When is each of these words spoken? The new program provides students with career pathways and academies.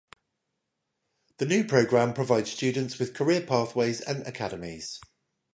The 1.37 1.45
new 1.45 1.63
program 1.63 2.15
provides 2.15 2.51
students 2.51 2.97
with 2.97 3.13
career 3.13 3.39
pathways 3.41 4.01
and 4.01 4.25
academies. 4.25 4.99